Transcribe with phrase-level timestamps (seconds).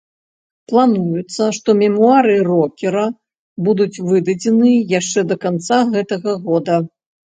[0.69, 3.03] Плануецца, што мемуары рокера
[3.67, 6.75] будуць выдадзеныя яшчэ да канца гэтага года.